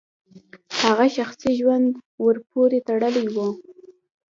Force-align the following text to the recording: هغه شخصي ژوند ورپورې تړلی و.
هغه 0.79 1.05
شخصي 1.17 1.51
ژوند 1.59 1.87
ورپورې 2.25 2.79
تړلی 2.87 3.27
و. 3.35 3.37